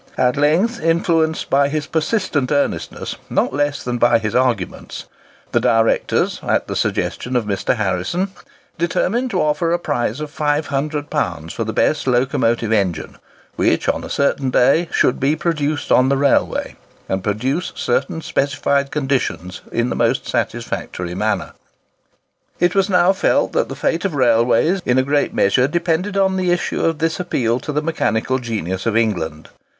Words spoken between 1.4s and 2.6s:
by his persistent